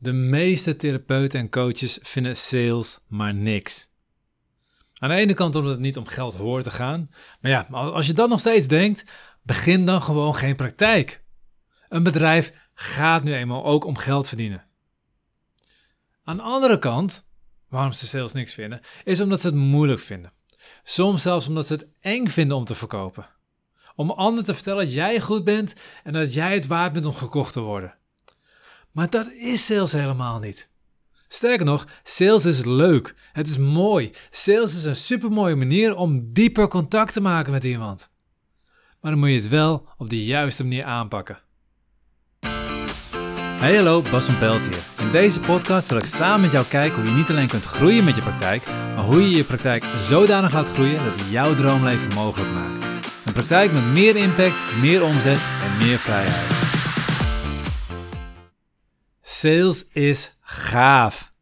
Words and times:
De 0.00 0.12
meeste 0.12 0.76
therapeuten 0.76 1.40
en 1.40 1.50
coaches 1.50 1.98
vinden 2.02 2.36
sales 2.36 2.98
maar 3.08 3.34
niks. 3.34 3.88
Aan 4.94 5.08
de 5.08 5.14
ene 5.14 5.34
kant 5.34 5.56
omdat 5.56 5.70
het 5.72 5.80
niet 5.80 5.96
om 5.96 6.06
geld 6.06 6.34
hoort 6.34 6.64
te 6.64 6.70
gaan. 6.70 7.08
Maar 7.40 7.50
ja, 7.50 7.66
als 7.70 8.06
je 8.06 8.12
dat 8.12 8.28
nog 8.28 8.40
steeds 8.40 8.66
denkt, 8.66 9.04
begin 9.42 9.86
dan 9.86 10.02
gewoon 10.02 10.34
geen 10.34 10.56
praktijk. 10.56 11.22
Een 11.88 12.02
bedrijf 12.02 12.52
gaat 12.74 13.24
nu 13.24 13.34
eenmaal 13.34 13.64
ook 13.64 13.84
om 13.84 13.96
geld 13.96 14.28
verdienen. 14.28 14.64
Aan 16.24 16.36
de 16.36 16.42
andere 16.42 16.78
kant, 16.78 17.28
waarom 17.68 17.92
ze 17.92 18.06
sales 18.06 18.32
niks 18.32 18.54
vinden, 18.54 18.80
is 19.04 19.20
omdat 19.20 19.40
ze 19.40 19.46
het 19.46 19.56
moeilijk 19.56 20.00
vinden. 20.00 20.32
Soms 20.84 21.22
zelfs 21.22 21.48
omdat 21.48 21.66
ze 21.66 21.72
het 21.72 21.88
eng 22.00 22.26
vinden 22.26 22.56
om 22.56 22.64
te 22.64 22.74
verkopen. 22.74 23.28
Om 23.94 24.10
anderen 24.10 24.44
te 24.44 24.54
vertellen 24.54 24.84
dat 24.84 24.94
jij 24.94 25.20
goed 25.20 25.44
bent 25.44 25.74
en 26.04 26.12
dat 26.12 26.34
jij 26.34 26.54
het 26.54 26.66
waard 26.66 26.92
bent 26.92 27.06
om 27.06 27.14
gekocht 27.14 27.52
te 27.52 27.60
worden. 27.60 27.97
Maar 28.98 29.10
dat 29.10 29.32
is 29.32 29.66
sales 29.66 29.92
helemaal 29.92 30.38
niet. 30.38 30.68
Sterker 31.28 31.66
nog, 31.66 31.86
sales 32.02 32.44
is 32.44 32.64
leuk. 32.64 33.14
Het 33.32 33.48
is 33.48 33.58
mooi. 33.58 34.10
Sales 34.30 34.76
is 34.76 34.84
een 34.84 34.96
supermooie 34.96 35.56
manier 35.56 35.96
om 35.96 36.32
dieper 36.32 36.68
contact 36.68 37.12
te 37.12 37.20
maken 37.20 37.52
met 37.52 37.64
iemand. 37.64 38.10
Maar 39.00 39.10
dan 39.10 39.20
moet 39.20 39.28
je 39.28 39.34
het 39.34 39.48
wel 39.48 39.86
op 39.96 40.10
de 40.10 40.24
juiste 40.24 40.62
manier 40.62 40.84
aanpakken. 40.84 41.38
Hey 43.60 43.76
hallo, 43.76 44.02
Bas 44.10 44.24
van 44.24 44.38
Pelt 44.38 44.64
hier. 44.64 45.06
In 45.06 45.10
deze 45.10 45.40
podcast 45.40 45.88
wil 45.88 45.98
ik 45.98 46.04
samen 46.04 46.40
met 46.40 46.52
jou 46.52 46.66
kijken 46.66 47.00
hoe 47.00 47.10
je 47.10 47.16
niet 47.16 47.30
alleen 47.30 47.48
kunt 47.48 47.64
groeien 47.64 48.04
met 48.04 48.14
je 48.14 48.22
praktijk, 48.22 48.66
maar 48.66 49.04
hoe 49.04 49.22
je 49.22 49.36
je 49.36 49.44
praktijk 49.44 49.84
zodanig 49.98 50.52
laat 50.52 50.68
groeien 50.68 51.04
dat 51.04 51.20
het 51.20 51.30
jouw 51.30 51.54
droomleven 51.54 52.14
mogelijk 52.14 52.50
maakt. 52.50 52.84
Een 53.24 53.32
praktijk 53.32 53.72
met 53.72 53.84
meer 53.84 54.16
impact, 54.16 54.80
meer 54.80 55.04
omzet 55.04 55.40
en 55.62 55.86
meer 55.86 55.98
vrijheid. 55.98 56.67
Sales 59.38 59.88
is 59.92 60.36
gaaf. 60.40 61.32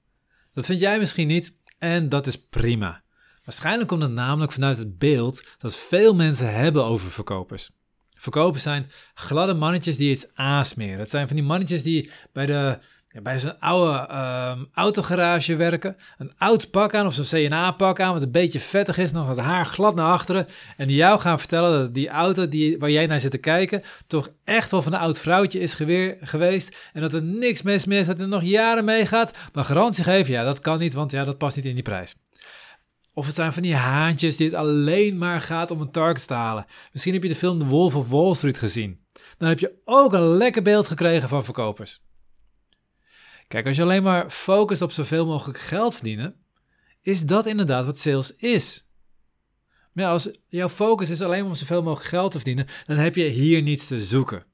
Dat 0.55 0.67
vind 0.67 0.81
jij 0.81 0.99
misschien 0.99 1.27
niet 1.27 1.59
en 1.79 2.09
dat 2.09 2.27
is 2.27 2.47
prima. 2.49 3.03
Waarschijnlijk 3.45 3.89
komt 3.89 4.03
het 4.03 4.11
namelijk 4.11 4.53
vanuit 4.53 4.79
het 4.79 4.99
beeld 4.99 5.45
dat 5.59 5.77
veel 5.77 6.15
mensen 6.15 6.55
hebben 6.55 6.85
over 6.85 7.11
verkopers. 7.11 7.71
Verkopers 8.17 8.63
zijn 8.63 8.91
gladde 9.15 9.55
mannetjes 9.55 9.97
die 9.97 10.11
iets 10.11 10.35
aansmeren. 10.35 10.99
Het 10.99 11.11
zijn 11.11 11.27
van 11.27 11.37
die 11.37 11.45
mannetjes 11.45 11.83
die 11.83 12.11
bij 12.33 12.47
de 12.47 12.79
bij 13.23 13.39
zo'n 13.39 13.61
oude 13.61 14.09
uh, 14.11 14.53
autogarage 14.73 15.57
werken. 15.57 15.97
Een 16.19 16.33
oud 16.39 16.71
pak 16.71 16.95
aan 16.95 17.07
of 17.07 17.15
zo'n 17.15 17.25
CNA-pak 17.25 18.01
aan, 18.01 18.13
wat 18.13 18.23
een 18.23 18.31
beetje 18.31 18.61
vettig 18.61 18.99
is, 18.99 19.13
nog 19.13 19.29
het 19.29 19.39
haar 19.39 19.67
glad 19.67 19.95
naar 19.95 20.13
achteren. 20.13 20.47
En 20.77 20.87
die 20.87 20.97
jou 20.97 21.21
gaan 21.21 21.39
vertellen 21.39 21.81
dat 21.81 21.95
die 21.95 22.09
auto 22.09 22.49
die, 22.49 22.79
waar 22.79 22.91
jij 22.91 23.07
naar 23.07 23.21
zit 23.21 23.31
te 23.31 23.39
kijken, 23.39 23.83
toch 24.07 24.31
echt 24.45 24.71
wel 24.71 24.83
van 24.83 24.93
een 24.93 25.01
oud 25.01 25.19
vrouwtje 25.19 25.61
is 25.61 25.77
geweest. 26.21 26.77
En 26.93 27.01
dat 27.01 27.15
er 27.15 27.23
niks 27.23 27.63
mis 27.63 27.85
mee 27.85 27.99
is, 27.99 28.07
dat 28.07 28.21
er 28.21 28.29
nog 28.29 28.43
jaren 28.43 28.85
meegaat. 28.85 29.33
Maar 29.53 29.65
garantie 29.65 30.05
geven, 30.05 30.33
ja, 30.33 30.45
dat 30.45 30.61
kan 30.61 30.79
niet, 30.79 30.95
want 30.95 31.11
ja, 31.11 31.25
dat 31.25 31.39
past 31.39 31.57
niet 31.57 31.67
in 31.67 31.75
die 31.75 31.83
prijs. 31.83 32.15
Of 33.15 33.27
het 33.27 33.35
zijn 33.35 33.53
van 33.53 33.63
die 33.63 33.75
haantjes 33.75 34.37
die 34.37 34.47
het 34.47 34.57
alleen 34.57 35.19
maar 35.19 35.41
gaat 35.41 35.71
om 35.71 35.81
een 35.81 35.91
target 35.91 36.27
te 36.27 36.35
halen. 36.35 36.67
Misschien 36.93 37.13
heb 37.15 37.23
je 37.23 37.29
de 37.29 37.35
film 37.35 37.59
The 37.59 37.67
Wolf 37.67 37.95
of 37.95 38.09
Wall 38.09 38.35
Street 38.35 38.59
gezien. 38.59 39.01
Dan 39.39 39.49
heb 39.49 39.59
je 39.59 39.73
ook 39.85 40.13
een 40.13 40.37
lekker 40.37 40.63
beeld 40.63 40.89
gekregen 40.89 41.29
van 41.29 41.45
verkopers. 41.45 42.01
Kijk, 43.49 43.67
als 43.67 43.77
je 43.77 43.83
alleen 43.83 44.03
maar 44.03 44.31
focust 44.31 44.83
op 44.83 44.93
zoveel 44.93 45.27
mogelijk 45.27 45.59
geld 45.59 45.95
verdienen, 45.95 46.37
is 47.01 47.23
dat 47.23 47.47
inderdaad 47.47 47.85
wat 47.85 47.99
sales 47.99 48.37
is. 48.37 48.91
Maar 49.93 50.05
ja, 50.05 50.11
als 50.11 50.31
jouw 50.47 50.69
focus 50.69 51.11
is 51.11 51.23
alleen 51.23 51.45
om 51.45 51.55
zoveel 51.55 51.83
mogelijk 51.83 52.09
geld 52.09 52.31
te 52.31 52.39
verdienen, 52.39 52.67
dan 52.85 52.97
heb 52.97 53.15
je 53.15 53.25
hier 53.25 53.63
niets 53.63 53.87
te 53.87 54.01
zoeken. 54.01 54.45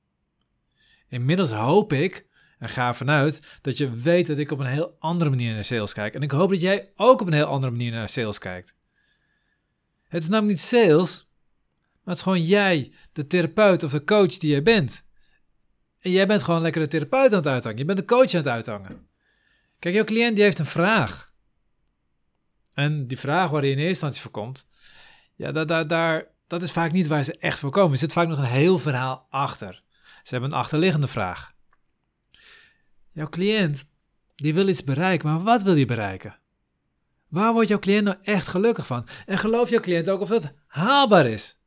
Inmiddels 1.09 1.51
hoop 1.51 1.93
ik, 1.93 2.27
en 2.59 2.69
ga 2.69 2.89
ervan 2.89 3.11
uit, 3.11 3.59
dat 3.61 3.77
je 3.77 3.91
weet 3.91 4.27
dat 4.27 4.39
ik 4.39 4.51
op 4.51 4.59
een 4.59 4.67
heel 4.67 4.97
andere 4.99 5.31
manier 5.31 5.55
naar 5.55 5.65
sales 5.65 5.93
kijk. 5.93 6.15
En 6.15 6.23
ik 6.23 6.31
hoop 6.31 6.51
dat 6.51 6.61
jij 6.61 6.91
ook 6.97 7.21
op 7.21 7.27
een 7.27 7.33
heel 7.33 7.45
andere 7.45 7.73
manier 7.73 7.91
naar 7.91 8.09
sales 8.09 8.39
kijkt. 8.39 8.77
Het 10.09 10.23
is 10.23 10.29
namelijk 10.29 10.53
niet 10.53 10.67
sales, 10.67 11.31
maar 11.93 12.01
het 12.05 12.17
is 12.17 12.23
gewoon 12.23 12.43
jij, 12.43 12.93
de 13.13 13.27
therapeut 13.27 13.83
of 13.83 13.91
de 13.91 14.05
coach 14.05 14.39
die 14.39 14.51
jij 14.51 14.63
bent. 14.63 15.05
En 16.03 16.11
jij 16.11 16.27
bent 16.27 16.43
gewoon 16.43 16.63
lekker 16.63 16.81
de 16.81 16.89
therapeut 16.89 17.31
aan 17.31 17.39
het 17.39 17.47
uithangen. 17.47 17.79
Je 17.79 17.85
bent 17.85 17.99
de 17.99 18.05
coach 18.05 18.31
aan 18.31 18.41
het 18.41 18.49
uithangen. 18.49 19.09
Kijk, 19.79 19.95
jouw 19.95 20.05
cliënt 20.05 20.35
die 20.35 20.45
heeft 20.45 20.59
een 20.59 20.67
vraag. 20.67 21.33
En 22.75 23.07
die 23.07 23.19
vraag 23.19 23.51
waar 23.51 23.61
hij 23.61 23.71
in 23.71 23.77
eerste 23.77 23.89
instantie 23.89 24.21
voor 24.21 24.31
komt, 24.31 24.69
ja, 25.37 25.53
daar, 25.53 25.67
daar, 25.67 25.87
daar, 25.87 26.27
dat 26.47 26.63
is 26.63 26.73
vaak 26.73 26.93
niet 26.93 27.07
waar 27.07 27.25
ze 27.25 27.39
echt 27.39 27.59
voor 27.59 27.71
komen. 27.71 27.93
Er 27.93 27.99
zit 27.99 28.13
vaak 28.13 28.29
nog 28.29 28.39
een 28.39 28.45
heel 28.45 28.79
verhaal 28.79 29.27
achter. 29.31 29.83
Ze 30.23 30.33
hebben 30.33 30.51
een 30.51 30.59
achterliggende 30.59 31.07
vraag. 31.07 31.53
Jouw 33.13 33.29
cliënt, 33.29 33.85
die 34.35 34.55
wil 34.55 34.69
iets 34.69 34.85
bereiken, 34.85 35.29
maar 35.29 35.43
wat 35.43 35.63
wil 35.63 35.77
je 35.77 35.87
bereiken? 35.87 36.39
Waar 37.29 37.53
wordt 37.53 37.69
jouw 37.69 37.79
cliënt 37.79 38.05
nou 38.05 38.17
echt 38.23 38.49
gelukkig 38.49 38.87
van? 38.87 39.07
En 39.27 39.39
geloof 39.39 39.71
jouw 39.71 39.81
cliënt 39.81 40.11
ook 40.11 40.21
of 40.21 40.29
dat 40.29 40.53
haalbaar 40.67 41.27
is? 41.27 41.62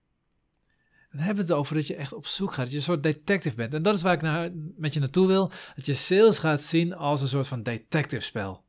Dan 1.16 1.24
hebben 1.24 1.46
we 1.46 1.52
het 1.52 1.60
over 1.60 1.76
dat 1.76 1.88
je 1.88 1.96
echt 1.96 2.14
op 2.14 2.28
zoek 2.28 2.50
gaat, 2.50 2.58
dat 2.58 2.70
je 2.70 2.76
een 2.76 2.84
soort 2.84 3.04
detective 3.04 3.56
bent. 3.56 3.74
En 3.74 3.82
dat 3.82 3.96
is 3.96 4.02
waar 4.02 4.14
ik 4.14 4.22
naar, 4.22 4.52
met 4.78 4.94
je 4.94 5.00
naartoe 5.00 5.28
wil, 5.28 5.52
dat 5.76 5.86
je 5.86 5.94
sales 5.94 6.40
gaat 6.40 6.62
zien 6.62 6.96
als 6.96 7.22
een 7.22 7.28
soort 7.28 7.48
van 7.48 7.64
detective 7.64 8.24
spel. 8.24 8.66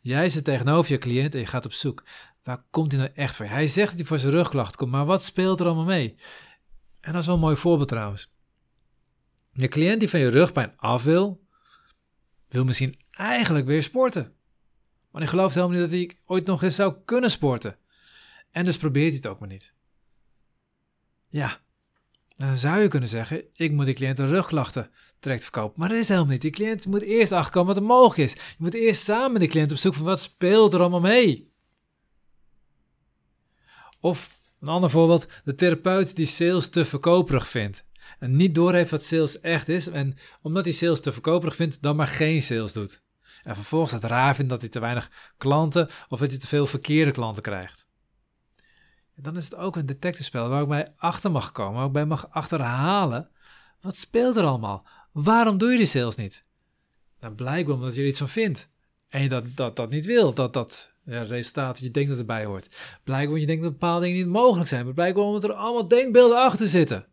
Jij 0.00 0.28
zit 0.28 0.44
tegenover 0.44 0.92
je 0.92 0.98
cliënt 0.98 1.34
en 1.34 1.40
je 1.40 1.46
gaat 1.46 1.64
op 1.64 1.72
zoek. 1.72 2.04
Waar 2.42 2.64
komt 2.70 2.92
hij 2.92 3.00
nou 3.00 3.12
echt 3.14 3.36
voor? 3.36 3.46
Hij 3.46 3.66
zegt 3.66 3.88
dat 3.88 3.98
hij 3.98 4.06
voor 4.06 4.18
zijn 4.18 4.32
rugklacht 4.32 4.76
komt, 4.76 4.90
maar 4.90 5.04
wat 5.04 5.24
speelt 5.24 5.60
er 5.60 5.66
allemaal 5.66 5.84
mee? 5.84 6.14
En 7.00 7.12
dat 7.12 7.20
is 7.20 7.26
wel 7.26 7.34
een 7.34 7.40
mooi 7.40 7.56
voorbeeld 7.56 7.88
trouwens. 7.88 8.32
Je 9.52 9.68
cliënt 9.68 10.00
die 10.00 10.08
van 10.08 10.20
je 10.20 10.28
rugpijn 10.28 10.76
af 10.76 11.02
wil, 11.02 11.46
wil 12.48 12.64
misschien 12.64 12.94
eigenlijk 13.10 13.66
weer 13.66 13.82
sporten. 13.82 14.34
Maar 15.10 15.22
hij 15.22 15.30
gelooft 15.30 15.54
helemaal 15.54 15.76
niet 15.76 15.90
dat 15.90 15.98
hij 15.98 16.16
ooit 16.26 16.46
nog 16.46 16.62
eens 16.62 16.74
zou 16.74 16.94
kunnen 17.04 17.30
sporten. 17.30 17.78
En 18.50 18.64
dus 18.64 18.76
probeert 18.76 19.08
hij 19.08 19.16
het 19.16 19.26
ook 19.26 19.40
maar 19.40 19.48
niet. 19.48 19.74
Ja, 21.28 21.58
dan 22.40 22.56
zou 22.56 22.80
je 22.80 22.88
kunnen 22.88 23.08
zeggen, 23.08 23.44
ik 23.54 23.72
moet 23.72 23.84
die 23.84 23.94
cliënt 23.94 24.18
een 24.18 24.28
rugklachten 24.28 24.90
direct 25.18 25.42
verkopen. 25.42 25.80
Maar 25.80 25.88
dat 25.88 25.98
is 25.98 26.08
helemaal 26.08 26.30
niet. 26.30 26.40
Die 26.40 26.50
cliënt 26.50 26.86
moet 26.86 27.02
eerst 27.02 27.32
achterkomen 27.32 27.74
wat 27.74 27.82
er 27.82 27.88
mogelijk 27.88 28.18
is. 28.18 28.32
Je 28.32 28.56
moet 28.58 28.74
eerst 28.74 29.02
samen 29.02 29.32
met 29.32 29.40
de 29.40 29.46
cliënt 29.46 29.70
op 29.70 29.76
zoek 29.76 29.94
van 29.94 30.04
wat 30.04 30.20
speelt 30.20 30.74
er 30.74 30.80
allemaal 30.80 31.00
mee. 31.00 31.52
Of 34.00 34.40
een 34.60 34.68
ander 34.68 34.90
voorbeeld, 34.90 35.26
de 35.44 35.54
therapeut 35.54 36.16
die 36.16 36.26
sales 36.26 36.68
te 36.68 36.84
verkoperig 36.84 37.48
vindt. 37.48 37.86
En 38.18 38.36
niet 38.36 38.54
doorheeft 38.54 38.90
wat 38.90 39.04
sales 39.04 39.40
echt 39.40 39.68
is. 39.68 39.86
En 39.86 40.16
omdat 40.42 40.64
hij 40.64 40.74
sales 40.74 41.00
te 41.00 41.12
verkoperig 41.12 41.56
vindt, 41.56 41.82
dan 41.82 41.96
maar 41.96 42.08
geen 42.08 42.42
sales 42.42 42.72
doet. 42.72 43.02
En 43.42 43.54
vervolgens 43.54 43.92
het 43.92 44.04
raar 44.04 44.34
vindt 44.34 44.50
dat 44.50 44.60
hij 44.60 44.70
te 44.70 44.80
weinig 44.80 45.10
klanten 45.38 45.88
of 46.08 46.18
dat 46.18 46.30
hij 46.30 46.38
te 46.38 46.46
veel 46.46 46.66
verkeerde 46.66 47.10
klanten 47.10 47.42
krijgt 47.42 47.88
dan 49.22 49.36
is 49.36 49.44
het 49.44 49.54
ook 49.54 49.76
een 49.76 49.86
detectivespel 49.86 50.48
waar 50.48 50.62
ik 50.62 50.68
bij 50.68 50.92
achter 50.96 51.30
mag 51.30 51.52
komen, 51.52 51.74
waar 51.74 51.86
ik 51.86 51.92
bij 51.92 52.06
mag 52.06 52.30
achterhalen. 52.30 53.28
Wat 53.80 53.96
speelt 53.96 54.36
er 54.36 54.44
allemaal? 54.44 54.86
Waarom 55.12 55.58
doe 55.58 55.70
je 55.70 55.76
die 55.76 55.86
sales 55.86 56.16
niet? 56.16 56.44
Dan 57.18 57.34
blijkbaar 57.34 57.74
omdat 57.74 57.94
je 57.94 58.00
er 58.00 58.06
iets 58.06 58.18
van 58.18 58.28
vindt. 58.28 58.68
En 59.08 59.22
je 59.22 59.28
dat, 59.28 59.44
dat, 59.54 59.76
dat 59.76 59.90
niet 59.90 60.06
wil, 60.06 60.34
dat 60.34 60.52
dat 60.52 60.92
ja, 61.04 61.22
resultaat 61.22 61.74
dat 61.74 61.84
je 61.84 61.90
denkt 61.90 62.10
dat 62.10 62.18
erbij 62.18 62.44
hoort. 62.44 62.76
Blijkbaar 63.04 63.26
omdat 63.26 63.40
je 63.40 63.46
denkt 63.46 63.62
dat 63.62 63.72
bepaalde 63.72 64.04
dingen 64.04 64.18
niet 64.18 64.32
mogelijk 64.32 64.68
zijn, 64.68 64.84
maar 64.84 64.94
blijkbaar 64.94 65.24
omdat 65.24 65.44
er 65.44 65.52
allemaal 65.52 65.88
denkbeelden 65.88 66.38
achter 66.38 66.68
zitten. 66.68 67.06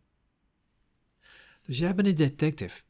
Dus 1.66 1.78
jij 1.78 1.94
bent 1.94 2.08
een 2.08 2.14
detective. 2.14 2.80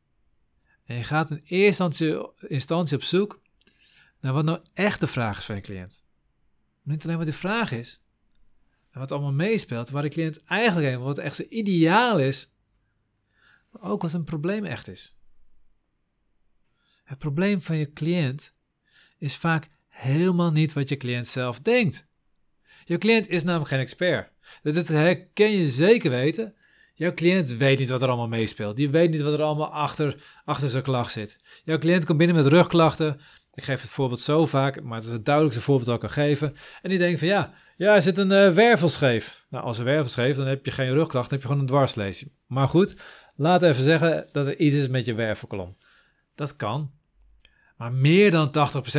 En 0.85 0.97
je 0.97 1.05
gaat 1.05 1.31
in 1.31 1.41
eerste 1.45 2.33
instantie 2.49 2.97
op 2.97 3.03
zoek 3.03 3.41
naar 4.21 4.33
wat 4.33 4.45
nou 4.45 4.61
echt 4.75 5.01
de 5.01 5.07
vraag 5.07 5.39
is 5.39 5.45
van 5.45 5.55
je 5.55 5.61
cliënt. 5.61 6.05
niet 6.83 7.05
alleen 7.05 7.17
wat 7.17 7.27
de 7.27 7.33
vraag 7.33 7.73
is, 7.73 8.03
wat 8.99 9.13
allemaal 9.13 9.33
meespeelt, 9.33 9.91
waar 9.91 10.03
de 10.03 10.09
cliënt 10.09 10.45
eigenlijk 10.45 10.89
heen, 10.89 11.01
wat 11.01 11.19
echt 11.19 11.37
zijn 11.37 11.59
ideaal 11.59 12.19
is, 12.19 12.55
maar 13.71 13.91
ook 13.91 14.03
wat 14.03 14.13
een 14.13 14.25
probleem 14.25 14.65
echt 14.65 14.89
is. 14.89 15.17
Het 17.05 17.19
probleem 17.19 17.61
van 17.61 17.77
je 17.77 17.93
cliënt 17.93 18.55
is 19.19 19.37
vaak 19.37 19.69
helemaal 19.89 20.53
niet 20.53 20.73
wat 20.73 20.89
je 20.89 20.97
cliënt 20.97 21.29
zelf 21.29 21.61
denkt. 21.61 22.07
Je 22.85 22.99
cliënt 22.99 23.29
is 23.29 23.43
namelijk 23.43 23.71
geen 23.71 23.81
expert. 23.81 24.33
Dat 24.63 24.89
herken 24.89 25.51
je 25.51 25.69
zeker 25.69 26.11
weten. 26.11 26.55
Jouw 26.95 27.15
cliënt 27.15 27.49
weet 27.49 27.79
niet 27.79 27.89
wat 27.89 28.03
er 28.03 28.09
allemaal 28.09 28.29
meespeelt. 28.29 28.77
Die 28.77 28.91
weet 28.91 29.11
niet 29.11 29.21
wat 29.21 29.33
er 29.33 29.43
allemaal 29.43 29.73
achter, 29.73 30.17
achter 30.45 30.69
zijn 30.69 30.83
klacht 30.83 31.13
zit. 31.13 31.39
Jouw 31.65 31.79
cliënt 31.79 32.05
komt 32.05 32.19
binnen 32.19 32.37
met 32.37 32.47
rugklachten. 32.47 33.21
Ik 33.55 33.65
geef 33.65 33.81
het 33.81 33.91
voorbeeld 33.91 34.21
zo 34.21 34.47
vaak, 34.47 34.83
maar 34.83 34.97
het 34.97 35.07
is 35.07 35.13
het 35.13 35.25
duidelijkste 35.25 35.65
voorbeeld 35.65 35.87
dat 35.87 35.95
ik 35.95 36.01
kan 36.01 36.25
geven. 36.25 36.55
En 36.83 36.91
die 36.91 36.99
denkt 36.99 37.19
van 37.19 37.29
ja, 37.29 37.55
ja, 37.79 37.95
er 37.95 38.03
zit 38.03 38.19
een 38.19 38.31
uh, 38.31 38.53
wervel 38.53 38.89
scheef. 38.89 39.45
Nou, 39.51 39.65
als 39.65 39.79
een 39.79 39.85
wervel 39.85 40.09
scheef, 40.09 40.37
dan 40.37 40.47
heb 40.47 40.65
je 40.65 40.71
geen 40.71 40.93
rugklacht, 40.93 41.31
dan 41.31 41.39
heb 41.39 41.41
je 41.41 41.47
gewoon 41.47 41.61
een 41.61 41.67
dwarslesie. 41.67 42.35
Maar 42.47 42.69
goed, 42.69 42.97
laat 43.37 43.63
even 43.63 43.83
zeggen 43.85 44.29
dat 44.33 44.47
er 44.47 44.59
iets 44.59 44.77
is 44.77 44.89
met 44.89 45.05
je 45.05 45.15
wervelkolom. 45.15 45.77
Dat 46.35 46.57
kan. 46.57 46.91
Maar 47.77 47.93
meer 47.93 48.31
dan 48.31 48.49
80% 48.49 48.51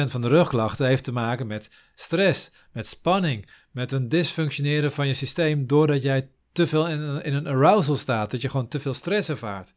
van 0.04 0.22
de 0.22 0.28
rugklachten 0.28 0.88
heeft 0.88 1.04
te 1.04 1.12
maken 1.12 1.48
met 1.48 1.70
stress, 1.96 2.52
met 2.72 2.88
spanning, 2.88 3.50
met 3.72 3.92
een 3.92 4.10
dysfunctioneren 4.10 4.92
van 4.92 5.08
je 5.08 5.14
systeem 5.14 5.68
doordat 5.68 6.02
jij 6.02 6.30
te 6.52 6.68
veel 6.68 6.88
in, 6.88 7.24
in 7.24 7.34
een 7.34 7.48
arousal 7.48 7.96
staat, 7.96 8.32
dat 8.32 8.42
je 8.42 8.50
gewoon 8.50 8.68
te 8.68 8.80
veel 8.80 8.94
stress 8.94 9.30
ervaart. 9.30 9.74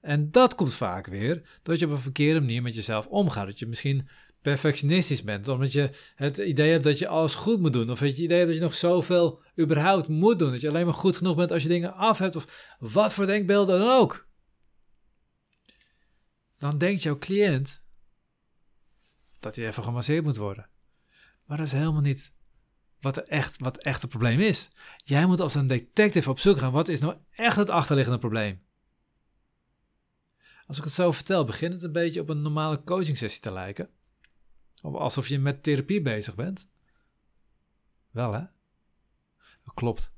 En 0.00 0.30
dat 0.30 0.54
komt 0.54 0.74
vaak 0.74 1.06
weer 1.06 1.42
dat 1.62 1.78
je 1.78 1.86
op 1.86 1.92
een 1.92 1.98
verkeerde 1.98 2.40
manier 2.40 2.62
met 2.62 2.74
jezelf 2.74 3.06
omgaat. 3.06 3.46
Dat 3.46 3.58
je 3.58 3.66
misschien 3.66 4.08
perfectionistisch 4.42 5.22
bent, 5.22 5.48
omdat 5.48 5.72
je 5.72 5.90
het 6.14 6.38
idee 6.38 6.70
hebt 6.70 6.84
dat 6.84 6.98
je 6.98 7.08
alles 7.08 7.34
goed 7.34 7.60
moet 7.60 7.72
doen. 7.72 7.90
Of 7.90 8.00
het 8.00 8.18
idee 8.18 8.36
hebt 8.36 8.48
dat 8.48 8.58
je 8.58 8.64
nog 8.64 8.74
zoveel 8.74 9.42
überhaupt 9.58 10.08
moet 10.08 10.38
doen. 10.38 10.50
Dat 10.50 10.60
je 10.60 10.68
alleen 10.68 10.84
maar 10.84 10.94
goed 10.94 11.16
genoeg 11.16 11.36
bent 11.36 11.52
als 11.52 11.62
je 11.62 11.68
dingen 11.68 11.94
af 11.94 12.18
hebt. 12.18 12.36
Of 12.36 12.76
wat 12.78 13.14
voor 13.14 13.26
denkbeelden 13.26 13.78
dan 13.78 13.88
ook. 13.88 14.28
Dan 16.58 16.78
denkt 16.78 17.02
jouw 17.02 17.18
cliënt 17.18 17.82
dat 19.38 19.56
hij 19.56 19.66
even 19.66 19.82
gemasseerd 19.82 20.24
moet 20.24 20.36
worden. 20.36 20.68
Maar 21.44 21.56
dat 21.56 21.66
is 21.66 21.72
helemaal 21.72 22.00
niet 22.00 22.32
wat, 23.00 23.16
er 23.16 23.24
echt, 23.24 23.58
wat 23.58 23.76
echt 23.76 24.00
het 24.00 24.10
probleem 24.10 24.40
is. 24.40 24.70
Jij 24.96 25.26
moet 25.26 25.40
als 25.40 25.54
een 25.54 25.66
detective 25.66 26.30
op 26.30 26.38
zoek 26.38 26.58
gaan. 26.58 26.72
Wat 26.72 26.88
is 26.88 27.00
nou 27.00 27.16
echt 27.30 27.56
het 27.56 27.70
achterliggende 27.70 28.18
probleem? 28.18 28.62
Als 30.66 30.78
ik 30.78 30.84
het 30.84 30.92
zo 30.92 31.12
vertel, 31.12 31.44
begint 31.44 31.72
het 31.72 31.82
een 31.82 31.92
beetje 31.92 32.20
op 32.20 32.28
een 32.28 32.42
normale 32.42 32.82
coaching 32.84 33.18
sessie 33.18 33.42
te 33.42 33.52
lijken. 33.52 33.90
Of 34.82 34.94
alsof 34.94 35.28
je 35.28 35.38
met 35.38 35.62
therapie 35.62 36.02
bezig 36.02 36.34
bent. 36.34 36.68
Wel 38.10 38.32
hè? 38.32 38.44
Dat 39.64 39.74
klopt. 39.74 40.12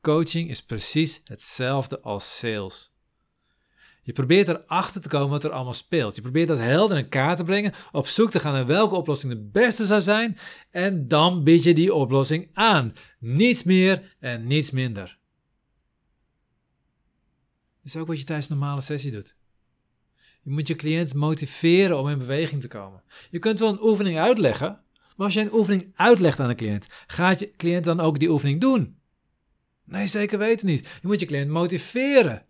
Coaching 0.00 0.50
is 0.50 0.64
precies 0.64 1.20
hetzelfde 1.24 2.00
als 2.00 2.38
sales. 2.38 2.94
Je 4.02 4.12
probeert 4.12 4.48
erachter 4.48 5.00
te 5.00 5.08
komen 5.08 5.30
wat 5.30 5.44
er 5.44 5.50
allemaal 5.50 5.74
speelt. 5.74 6.14
Je 6.14 6.22
probeert 6.22 6.48
dat 6.48 6.58
helder 6.58 6.98
in 6.98 7.08
kaart 7.08 7.36
te 7.36 7.44
brengen, 7.44 7.72
op 7.92 8.06
zoek 8.06 8.30
te 8.30 8.40
gaan 8.40 8.52
naar 8.52 8.66
welke 8.66 8.94
oplossing 8.94 9.32
de 9.32 9.40
beste 9.40 9.84
zou 9.86 10.00
zijn 10.00 10.38
en 10.70 11.08
dan 11.08 11.44
bied 11.44 11.62
je 11.62 11.74
die 11.74 11.94
oplossing 11.94 12.48
aan. 12.52 12.92
Niets 13.18 13.62
meer 13.62 14.16
en 14.18 14.46
niets 14.46 14.70
minder. 14.70 15.18
Dat 17.82 17.94
is 17.94 17.96
ook 17.96 18.06
wat 18.06 18.18
je 18.18 18.24
tijdens 18.24 18.48
een 18.48 18.58
normale 18.58 18.80
sessie 18.80 19.10
doet. 19.10 19.36
Je 20.42 20.50
moet 20.50 20.68
je 20.68 20.76
cliënt 20.76 21.14
motiveren 21.14 21.98
om 21.98 22.08
in 22.08 22.18
beweging 22.18 22.60
te 22.60 22.68
komen. 22.68 23.02
Je 23.30 23.38
kunt 23.38 23.58
wel 23.58 23.68
een 23.68 23.82
oefening 23.82 24.18
uitleggen, 24.18 24.80
maar 25.16 25.26
als 25.26 25.34
je 25.34 25.40
een 25.40 25.54
oefening 25.54 25.90
uitlegt 25.94 26.40
aan 26.40 26.48
een 26.48 26.56
cliënt, 26.56 26.86
gaat 27.06 27.40
je 27.40 27.50
cliënt 27.56 27.84
dan 27.84 28.00
ook 28.00 28.18
die 28.18 28.30
oefening 28.30 28.60
doen? 28.60 28.98
Nee, 29.84 30.06
zeker 30.06 30.38
weten 30.38 30.66
niet. 30.66 30.98
Je 31.00 31.06
moet 31.06 31.20
je 31.20 31.26
cliënt 31.26 31.50
motiveren. 31.50 32.46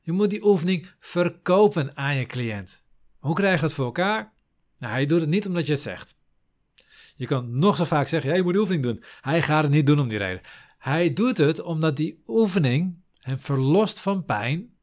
Je 0.00 0.12
moet 0.12 0.30
die 0.30 0.44
oefening 0.44 0.90
verkopen 0.98 1.96
aan 1.96 2.16
je 2.16 2.26
cliënt. 2.26 2.82
Hoe 3.18 3.34
krijg 3.34 3.54
je 3.54 3.60
dat 3.60 3.72
voor 3.72 3.84
elkaar? 3.84 4.32
Nou, 4.78 4.92
hij 4.92 5.06
doet 5.06 5.20
het 5.20 5.28
niet 5.28 5.46
omdat 5.46 5.66
je 5.66 5.72
het 5.72 5.80
zegt. 5.80 6.16
Je 7.16 7.26
kan 7.26 7.58
nog 7.58 7.76
zo 7.76 7.84
vaak 7.84 8.08
zeggen, 8.08 8.30
ja, 8.30 8.36
je 8.36 8.42
moet 8.42 8.52
de 8.52 8.58
oefening 8.58 8.82
doen. 8.82 9.02
Hij 9.20 9.42
gaat 9.42 9.62
het 9.62 9.72
niet 9.72 9.86
doen 9.86 10.00
om 10.00 10.08
die 10.08 10.18
reden. 10.18 10.40
Hij 10.78 11.12
doet 11.12 11.36
het 11.36 11.60
omdat 11.62 11.96
die 11.96 12.22
oefening 12.26 12.96
hem 13.20 13.38
verlost 13.38 14.00
van 14.00 14.24
pijn 14.24 14.73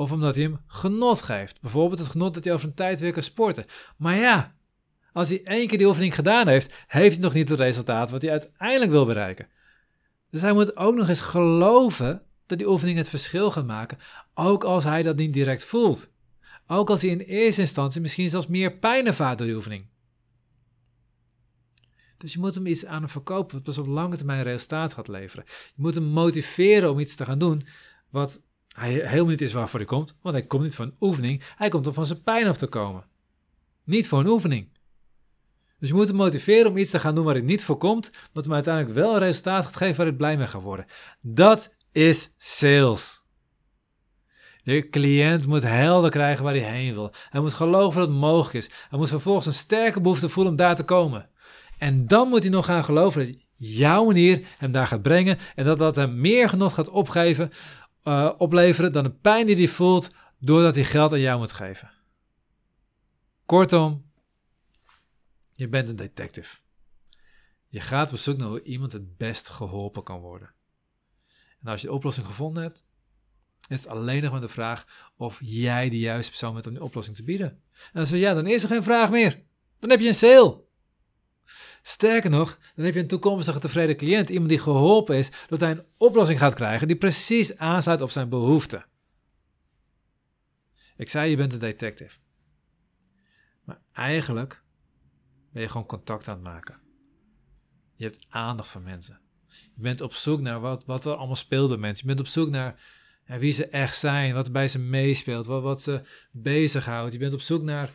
of 0.00 0.12
omdat 0.12 0.34
hij 0.34 0.44
hem 0.44 0.60
genot 0.66 1.22
geeft. 1.22 1.60
Bijvoorbeeld 1.60 1.98
het 1.98 2.08
genot 2.08 2.34
dat 2.34 2.44
hij 2.44 2.52
over 2.52 2.68
een 2.68 2.74
tijd 2.74 3.00
weer 3.00 3.12
kan 3.12 3.22
sporten. 3.22 3.64
Maar 3.96 4.16
ja, 4.16 4.54
als 5.12 5.28
hij 5.28 5.42
één 5.44 5.66
keer 5.66 5.78
die 5.78 5.86
oefening 5.86 6.14
gedaan 6.14 6.48
heeft, 6.48 6.74
heeft 6.86 7.14
hij 7.14 7.24
nog 7.24 7.34
niet 7.34 7.48
het 7.48 7.58
resultaat 7.58 8.10
wat 8.10 8.22
hij 8.22 8.30
uiteindelijk 8.30 8.90
wil 8.90 9.04
bereiken. 9.04 9.48
Dus 10.30 10.40
hij 10.40 10.52
moet 10.52 10.76
ook 10.76 10.94
nog 10.94 11.08
eens 11.08 11.20
geloven 11.20 12.22
dat 12.46 12.58
die 12.58 12.68
oefening 12.68 12.98
het 12.98 13.08
verschil 13.08 13.50
gaat 13.50 13.66
maken, 13.66 13.98
ook 14.34 14.64
als 14.64 14.84
hij 14.84 15.02
dat 15.02 15.16
niet 15.16 15.32
direct 15.32 15.64
voelt. 15.64 16.12
Ook 16.66 16.90
als 16.90 17.02
hij 17.02 17.10
in 17.10 17.18
eerste 17.18 17.60
instantie 17.60 18.00
misschien 18.00 18.30
zelfs 18.30 18.46
meer 18.46 18.78
pijn 18.78 19.06
ervaart 19.06 19.38
door 19.38 19.46
die 19.46 19.56
oefening. 19.56 19.86
Dus 22.16 22.32
je 22.32 22.38
moet 22.38 22.54
hem 22.54 22.66
iets 22.66 22.86
aan 22.86 23.00
hem 23.00 23.08
verkopen 23.08 23.54
wat 23.54 23.64
pas 23.64 23.78
op 23.78 23.86
lange 23.86 24.16
termijn 24.16 24.42
resultaat 24.42 24.94
gaat 24.94 25.08
leveren. 25.08 25.44
Je 25.46 25.82
moet 25.82 25.94
hem 25.94 26.04
motiveren 26.04 26.90
om 26.90 26.98
iets 26.98 27.14
te 27.14 27.24
gaan 27.24 27.38
doen 27.38 27.62
wat 28.10 28.40
hij 28.80 28.92
helemaal 28.92 29.30
niet 29.30 29.40
is 29.40 29.52
waarvoor 29.52 29.78
hij 29.78 29.88
komt, 29.88 30.16
want 30.22 30.34
hij 30.34 30.46
komt 30.46 30.62
niet 30.62 30.76
voor 30.76 30.84
een 30.84 30.96
oefening, 31.00 31.42
hij 31.56 31.68
komt 31.68 31.86
om 31.86 31.92
van 31.92 32.06
zijn 32.06 32.22
pijn 32.22 32.46
af 32.46 32.56
te 32.56 32.66
komen. 32.66 33.04
Niet 33.84 34.08
voor 34.08 34.20
een 34.20 34.26
oefening. 34.26 34.68
Dus 35.78 35.88
je 35.88 35.94
moet 35.94 36.08
hem 36.08 36.16
motiveren 36.16 36.70
om 36.70 36.76
iets 36.76 36.90
te 36.90 37.00
gaan 37.00 37.14
doen 37.14 37.24
waar 37.24 37.34
hij 37.34 37.42
niet 37.42 37.64
voor 37.64 37.76
komt, 37.76 38.10
wat 38.32 38.44
hem 38.44 38.54
uiteindelijk 38.54 38.94
wel 38.94 39.12
een 39.12 39.18
resultaat 39.18 39.64
gaat 39.64 39.76
geven 39.76 39.96
waar 39.96 40.06
hij 40.06 40.16
blij 40.16 40.36
mee 40.36 40.46
gaat 40.46 40.62
worden. 40.62 40.86
Dat 41.20 41.74
is 41.92 42.34
sales. 42.38 43.20
De 44.62 44.88
cliënt 44.88 45.46
moet 45.46 45.62
helder 45.62 46.10
krijgen 46.10 46.44
waar 46.44 46.54
hij 46.54 46.72
heen 46.72 46.94
wil. 46.94 47.12
Hij 47.30 47.40
moet 47.40 47.54
geloven 47.54 48.00
dat 48.00 48.08
het 48.08 48.18
mogelijk 48.18 48.54
is. 48.54 48.70
Hij 48.88 48.98
moet 48.98 49.08
vervolgens 49.08 49.46
een 49.46 49.52
sterke 49.52 50.00
behoefte 50.00 50.28
voelen 50.28 50.52
om 50.52 50.58
daar 50.58 50.74
te 50.74 50.84
komen. 50.84 51.28
En 51.78 52.06
dan 52.06 52.28
moet 52.28 52.42
hij 52.42 52.52
nog 52.52 52.64
gaan 52.64 52.84
geloven 52.84 53.26
dat 53.26 53.36
jouw 53.56 54.04
manier 54.04 54.46
hem 54.58 54.72
daar 54.72 54.86
gaat 54.86 55.02
brengen 55.02 55.38
en 55.54 55.64
dat 55.64 55.78
dat 55.78 55.96
hem 55.96 56.20
meer 56.20 56.48
genot 56.48 56.72
gaat 56.72 56.88
opgeven, 56.88 57.50
uh, 58.04 58.30
opleveren 58.36 58.92
dan 58.92 59.02
de 59.02 59.10
pijn 59.10 59.46
die 59.46 59.56
hij 59.56 59.68
voelt 59.68 60.10
doordat 60.38 60.74
hij 60.74 60.84
geld 60.84 61.12
aan 61.12 61.20
jou 61.20 61.38
moet 61.38 61.52
geven. 61.52 61.90
Kortom, 63.46 64.10
je 65.52 65.68
bent 65.68 65.88
een 65.88 65.96
detective. 65.96 66.58
Je 67.68 67.80
gaat 67.80 68.12
op 68.12 68.18
zoek 68.18 68.38
naar 68.38 68.48
hoe 68.48 68.62
iemand 68.62 68.92
het 68.92 69.16
best 69.16 69.48
geholpen 69.48 70.02
kan 70.02 70.20
worden. 70.20 70.54
En 71.58 71.66
als 71.66 71.80
je 71.80 71.86
de 71.86 71.92
oplossing 71.92 72.26
gevonden 72.26 72.62
hebt, 72.62 72.84
is 73.68 73.82
het 73.82 73.90
alleen 73.90 74.22
nog 74.22 74.32
maar 74.32 74.40
de 74.40 74.48
vraag 74.48 75.10
of 75.16 75.38
jij 75.42 75.88
de 75.88 75.98
juiste 75.98 76.30
persoon 76.30 76.52
bent 76.52 76.66
om 76.66 76.72
die 76.72 76.82
oplossing 76.82 77.16
te 77.16 77.24
bieden. 77.24 77.48
En 77.72 77.90
dan 77.92 78.06
zeg 78.06 78.20
ja, 78.20 78.34
dan 78.34 78.46
is 78.46 78.62
er 78.62 78.68
geen 78.68 78.82
vraag 78.82 79.10
meer. 79.10 79.42
Dan 79.78 79.90
heb 79.90 80.00
je 80.00 80.06
een 80.06 80.14
sale. 80.14 80.64
Sterker 81.82 82.30
nog, 82.30 82.58
dan 82.74 82.84
heb 82.84 82.94
je 82.94 83.00
een 83.00 83.06
toekomstige 83.06 83.58
tevreden 83.58 83.96
cliënt, 83.96 84.28
iemand 84.28 84.48
die 84.48 84.58
geholpen 84.58 85.16
is 85.16 85.30
dat 85.48 85.60
hij 85.60 85.70
een 85.70 85.84
oplossing 85.96 86.38
gaat 86.38 86.54
krijgen 86.54 86.86
die 86.86 86.96
precies 86.96 87.56
aansluit 87.56 88.00
op 88.00 88.10
zijn 88.10 88.28
behoeften. 88.28 88.84
Ik 90.96 91.08
zei, 91.08 91.30
je 91.30 91.36
bent 91.36 91.52
een 91.52 91.58
detective. 91.58 92.18
Maar 93.64 93.80
eigenlijk 93.92 94.62
ben 95.52 95.62
je 95.62 95.68
gewoon 95.68 95.86
contact 95.86 96.28
aan 96.28 96.34
het 96.34 96.44
maken. 96.44 96.80
Je 97.94 98.04
hebt 98.04 98.26
aandacht 98.28 98.68
voor 98.68 98.80
mensen. 98.80 99.20
Je 99.48 99.80
bent 99.82 100.00
op 100.00 100.14
zoek 100.14 100.40
naar 100.40 100.60
wat, 100.60 100.84
wat 100.84 101.04
er 101.04 101.14
allemaal 101.14 101.36
speelt 101.36 101.68
bij 101.68 101.78
mensen. 101.78 102.00
Je 102.00 102.14
bent 102.14 102.26
op 102.26 102.32
zoek 102.32 102.48
naar 102.48 102.80
wie 103.38 103.52
ze 103.52 103.66
echt 103.66 103.96
zijn, 103.96 104.34
wat 104.34 104.52
bij 104.52 104.68
ze 104.68 104.78
meespeelt, 104.78 105.46
wat, 105.46 105.62
wat 105.62 105.82
ze 105.82 106.00
bezighoudt. 106.32 107.12
Je 107.12 107.18
bent 107.18 107.32
op 107.32 107.40
zoek 107.40 107.62
naar 107.62 107.90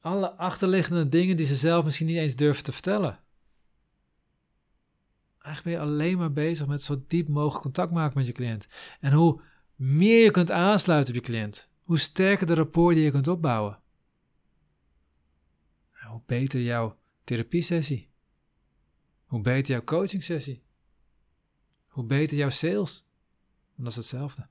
alle 0.00 0.30
achterliggende 0.30 1.08
dingen 1.08 1.36
die 1.36 1.46
ze 1.46 1.56
zelf 1.56 1.84
misschien 1.84 2.06
niet 2.06 2.18
eens 2.18 2.36
durven 2.36 2.64
te 2.64 2.72
vertellen. 2.72 3.20
Eigenlijk 5.38 5.62
ben 5.62 5.86
je 5.86 5.92
alleen 5.92 6.18
maar 6.18 6.32
bezig 6.32 6.66
met 6.66 6.82
zo 6.82 7.04
diep 7.06 7.28
mogelijk 7.28 7.62
contact 7.62 7.92
maken 7.92 8.18
met 8.18 8.26
je 8.26 8.32
cliënt. 8.32 8.68
En 9.00 9.12
hoe 9.12 9.42
meer 9.74 10.24
je 10.24 10.30
kunt 10.30 10.50
aansluiten 10.50 11.16
op 11.16 11.24
je 11.24 11.32
cliënt, 11.32 11.68
hoe 11.82 11.98
sterker 11.98 12.46
de 12.46 12.54
rapport 12.54 12.94
die 12.94 13.04
je 13.04 13.10
kunt 13.10 13.28
opbouwen. 13.28 13.80
Hoe 15.92 16.22
beter 16.26 16.60
jouw 16.60 16.98
therapiesessie. 17.24 18.10
Hoe 19.26 19.40
beter 19.40 19.72
jouw 19.72 19.84
coaching 19.84 20.22
sessie. 20.22 20.62
Hoe 21.86 22.04
beter 22.04 22.36
jouw 22.36 22.50
sales. 22.50 23.06
En 23.76 23.84
dat 23.84 23.92
is 23.92 23.96
hetzelfde. 23.96 24.48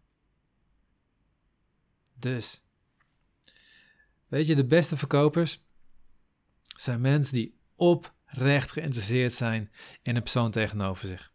Dus, 2.13 2.63
weet 4.27 4.47
je, 4.47 4.55
de 4.55 4.65
beste 4.65 4.97
verkopers 4.97 5.65
zijn 6.75 7.01
mensen 7.01 7.35
die 7.35 7.59
oprecht 7.75 8.71
geïnteresseerd 8.71 9.33
zijn 9.33 9.71
in 10.01 10.15
een 10.15 10.21
persoon 10.21 10.51
tegenover 10.51 11.07
zich. 11.07 11.33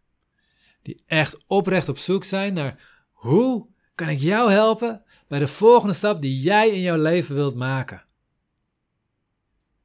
Die 0.82 1.02
echt 1.06 1.46
oprecht 1.46 1.88
op 1.88 1.98
zoek 1.98 2.24
zijn 2.24 2.54
naar 2.54 3.00
hoe 3.10 3.68
kan 3.94 4.08
ik 4.08 4.18
jou 4.18 4.50
helpen 4.50 5.04
bij 5.28 5.38
de 5.38 5.46
volgende 5.46 5.94
stap 5.94 6.22
die 6.22 6.40
jij 6.40 6.70
in 6.70 6.80
jouw 6.80 7.02
leven 7.02 7.34
wilt 7.34 7.54
maken. 7.54 8.04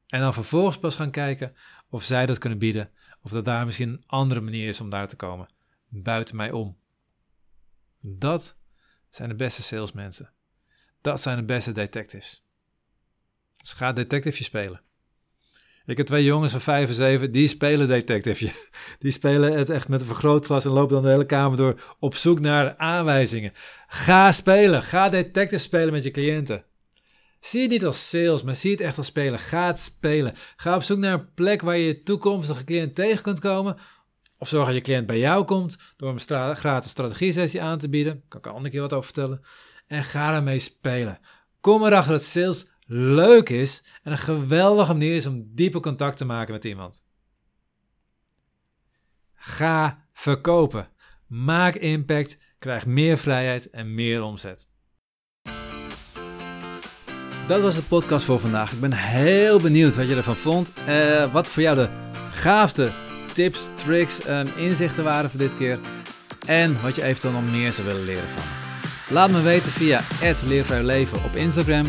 En 0.08 0.20
dan 0.20 0.34
vervolgens 0.34 0.80
pas 0.80 0.96
gaan 0.96 1.12
kijken 1.12 1.56
of 1.90 2.04
zij 2.04 2.26
dat 2.26 2.38
kunnen 2.38 2.60
bieden, 2.60 2.92
of 3.22 3.32
dat 3.32 3.46
daar 3.46 3.66
misschien 3.66 3.90
een 3.90 4.04
andere 4.06 4.42
manier 4.42 4.68
is 4.68 4.82
om 4.82 4.90
daar 4.90 5.08
te 5.08 5.16
komen, 5.16 5.50
buiten 5.88 6.36
mij 6.36 6.52
om. 6.52 6.78
Dat 8.00 8.58
zijn 9.10 9.30
de 9.30 9.36
beste 9.36 9.64
salesmensen. 9.64 10.34
Dat 11.02 11.22
zijn 11.22 11.38
de 11.38 11.44
beste 11.44 11.72
detectives. 11.72 12.47
Dus 13.58 13.74
ga 13.74 13.94
detective 13.94 14.44
spelen. 14.44 14.82
Ik 15.88 15.98
heb 15.98 16.06
twee 16.06 16.24
jongens 16.24 16.52
van 16.52 16.62
5 16.62 16.90
en 16.90 16.96
7, 16.96 17.32
die 17.32 17.48
spelen 17.48 17.88
detective. 17.88 18.52
Die 19.00 19.12
spelen 19.12 19.54
het 19.54 19.70
echt 19.70 19.88
met 19.88 20.00
een 20.00 20.06
vergrootglas 20.06 20.66
en 20.66 20.72
lopen 20.72 20.94
dan 20.94 21.04
de 21.04 21.10
hele 21.10 21.26
kamer 21.26 21.58
door 21.58 21.96
op 22.00 22.16
zoek 22.16 22.40
naar 22.40 22.78
aanwijzingen. 22.78 23.52
Ga 23.88 24.32
spelen. 24.32 24.82
Ga 24.82 25.10
detective 25.10 25.62
spelen 25.62 25.94
met 25.94 26.04
je 26.04 26.12
cliënten. 26.12 26.64
Zie 27.40 27.62
het 27.62 27.70
niet 27.70 27.86
als 27.86 28.10
sales, 28.10 28.44
maar 28.44 28.56
zie 28.56 28.72
het 28.72 28.82
echt 28.82 28.98
als 28.98 29.06
spelen. 29.06 29.40
Ga 29.40 29.68
het 29.68 29.80
spelen. 29.80 30.34
Ga 30.56 30.76
op 30.76 30.84
zoek 30.84 30.98
naar 30.98 31.14
een 31.14 31.34
plek 31.34 31.62
waar 31.62 31.78
je 31.78 31.86
je 31.86 32.04
toekomstige 32.04 32.64
cliënt 32.64 32.96
tegen 32.96 33.24
kunt 33.24 33.40
komen. 33.40 33.78
Of 34.38 34.48
zorg 34.48 34.66
dat 34.66 34.76
je 34.76 34.82
cliënt 34.82 35.06
bij 35.06 35.20
jou 35.20 35.46
komt 35.46 35.78
door 35.98 36.10
een 36.10 36.56
gratis 36.56 36.92
strategie-sessie 36.92 37.62
aan 37.62 37.80
te 37.80 37.90
bieden. 37.90 38.14
Daar 38.14 38.28
kan 38.30 38.40
ik 38.40 38.46
een 38.46 38.52
andere 38.52 38.72
keer 38.72 38.82
wat 38.82 38.94
over 38.94 39.14
vertellen. 39.14 39.42
En 39.88 40.04
ga 40.04 40.36
ermee 40.36 40.60
spelen. 40.60 41.20
Kom 41.62 41.86
erachter 41.86 42.12
dat 42.12 42.24
sales 42.24 42.72
leuk 42.88 43.50
is 43.50 43.84
en 44.04 44.12
een 44.12 44.18
geweldige 44.18 44.92
manier 44.92 45.16
is 45.16 45.26
om 45.26 45.50
diepe 45.54 45.80
contact 45.80 46.18
te 46.18 46.26
maken 46.26 46.54
met 46.54 46.64
iemand. 46.64 47.06
Ga 49.36 50.06
verkopen. 50.14 50.90
Maak 51.28 51.76
impact. 51.76 52.38
Krijg 52.60 52.86
meer 52.86 53.18
vrijheid 53.18 53.70
en 53.70 53.94
meer 53.94 54.22
omzet. 54.22 54.68
Dat 57.48 57.62
was 57.62 57.76
de 57.76 57.84
podcast 57.84 58.26
voor 58.26 58.40
vandaag. 58.40 58.72
Ik 58.72 58.80
ben 58.80 58.94
heel 58.94 59.60
benieuwd 59.60 59.96
wat 59.96 60.08
je 60.08 60.16
ervan 60.16 60.36
vond. 60.36 60.72
Uh, 60.88 61.34
wat 61.34 61.48
voor 61.48 61.62
jou 61.62 61.76
de 61.76 61.90
gaafste 62.32 62.92
tips, 63.34 63.70
tricks 63.76 64.22
en 64.22 64.58
inzichten 64.58 65.04
waren 65.04 65.30
voor 65.30 65.40
dit 65.40 65.56
keer. 65.56 65.80
En 66.48 66.82
wat 66.82 66.96
je 66.96 67.04
eventueel 67.04 67.34
nog 67.34 67.52
meer 67.52 67.74
zou 67.74 67.88
willen 67.88 68.06
leren 68.06 68.30
van 68.30 68.57
Laat 69.10 69.32
me 69.32 69.42
weten 69.42 69.72
via 69.72 70.02
Leven 70.82 71.24
op 71.24 71.36
Instagram, 71.36 71.86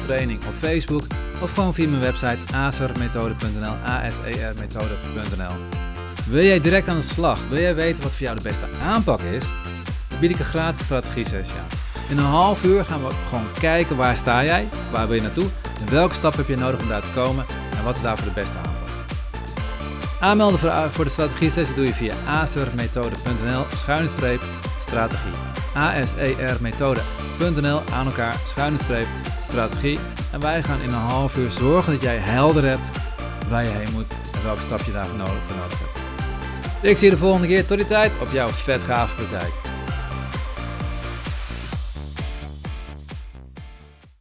Training 0.00 0.46
op 0.46 0.54
Facebook 0.54 1.02
of 1.42 1.54
gewoon 1.54 1.74
via 1.74 1.88
mijn 1.88 2.02
website 2.02 2.54
asermethode.nl, 2.54 3.74
asermethode.nl. 3.84 5.54
Wil 6.28 6.44
jij 6.44 6.60
direct 6.60 6.88
aan 6.88 6.96
de 6.96 7.02
slag? 7.02 7.48
Wil 7.48 7.60
jij 7.60 7.74
weten 7.74 8.02
wat 8.02 8.14
voor 8.14 8.22
jou 8.22 8.36
de 8.36 8.42
beste 8.42 8.66
aanpak 8.82 9.20
is? 9.20 9.44
Dan 10.08 10.20
bied 10.20 10.30
ik 10.30 10.38
een 10.38 10.44
gratis 10.44 10.84
strategie 10.84 11.26
sessie 11.26 11.56
aan. 11.56 11.66
In 12.10 12.18
een 12.18 12.30
half 12.30 12.64
uur 12.64 12.84
gaan 12.84 13.06
we 13.06 13.14
gewoon 13.28 13.46
kijken 13.60 13.96
waar 13.96 14.16
sta 14.16 14.44
jij, 14.44 14.68
waar 14.92 15.06
wil 15.06 15.16
je 15.16 15.22
naartoe 15.22 15.48
en 15.80 15.90
welke 15.90 16.14
stap 16.14 16.36
heb 16.36 16.48
je 16.48 16.56
nodig 16.56 16.80
om 16.80 16.88
daar 16.88 17.02
te 17.02 17.10
komen 17.14 17.44
en 17.76 17.84
wat 17.84 17.96
is 17.96 18.02
daarvoor 18.02 18.26
de 18.26 18.40
beste 18.40 18.56
aanpak. 18.56 18.75
Aanmelden 20.20 20.92
voor 20.92 21.04
de 21.04 21.10
strategie 21.10 21.50
sessie 21.50 21.74
doe 21.74 21.84
je 21.84 21.94
via 21.94 22.14
asermethode.nl 22.26 23.64
schuine 23.74 24.08
streep 24.08 24.42
strategie. 24.80 25.32
asermethode.nl 25.74 27.80
aan 27.92 28.06
elkaar 28.06 28.36
schuine 28.44 28.78
streep 28.78 29.06
strategie. 29.42 29.98
En 30.32 30.40
wij 30.40 30.62
gaan 30.62 30.80
in 30.80 30.88
een 30.88 30.94
half 30.94 31.36
uur 31.36 31.50
zorgen 31.50 31.92
dat 31.92 32.02
jij 32.02 32.16
helder 32.16 32.64
hebt 32.64 32.90
waar 33.48 33.64
je 33.64 33.70
heen 33.70 33.92
moet 33.92 34.10
en 34.10 34.42
welke 34.42 34.62
stap 34.62 34.80
je 34.80 34.92
daarvoor 34.92 35.18
nodig, 35.18 35.42
voor 35.42 35.56
nodig 35.56 35.78
hebt. 35.78 35.98
Ik 36.82 36.96
zie 36.96 37.08
je 37.08 37.14
de 37.14 37.20
volgende 37.20 37.46
keer. 37.46 37.66
Tot 37.66 37.76
die 37.76 37.86
tijd 37.86 38.20
op 38.20 38.32
jouw 38.32 38.48
vet 38.48 38.84
gave 38.84 39.14
praktijk. 39.14 39.65